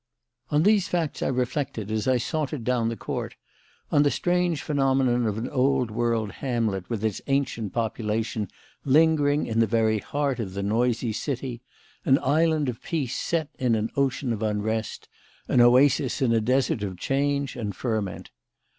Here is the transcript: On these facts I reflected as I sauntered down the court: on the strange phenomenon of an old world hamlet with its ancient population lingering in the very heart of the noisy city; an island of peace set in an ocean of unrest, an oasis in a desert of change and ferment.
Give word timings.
On 0.49 0.63
these 0.63 0.87
facts 0.87 1.21
I 1.21 1.27
reflected 1.27 1.91
as 1.91 2.07
I 2.07 2.17
sauntered 2.17 2.63
down 2.63 2.89
the 2.89 2.95
court: 2.97 3.35
on 3.91 4.01
the 4.01 4.09
strange 4.09 4.63
phenomenon 4.63 5.27
of 5.27 5.37
an 5.37 5.47
old 5.47 5.91
world 5.91 6.31
hamlet 6.31 6.89
with 6.89 7.05
its 7.05 7.21
ancient 7.27 7.71
population 7.73 8.47
lingering 8.83 9.45
in 9.45 9.59
the 9.59 9.67
very 9.67 9.99
heart 9.99 10.39
of 10.39 10.55
the 10.55 10.63
noisy 10.63 11.13
city; 11.13 11.61
an 12.03 12.17
island 12.23 12.67
of 12.67 12.81
peace 12.81 13.15
set 13.15 13.51
in 13.59 13.75
an 13.75 13.91
ocean 13.95 14.33
of 14.33 14.41
unrest, 14.41 15.07
an 15.47 15.61
oasis 15.61 16.19
in 16.19 16.33
a 16.33 16.41
desert 16.41 16.81
of 16.81 16.97
change 16.97 17.55
and 17.55 17.75
ferment. 17.75 18.31